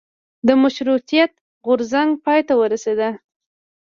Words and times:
د 0.47 0.49
مشروطیت 0.61 1.31
غورځنګ 1.65 2.09
پای 2.25 2.39
ته 2.47 2.53
ورسیده. 2.61 3.09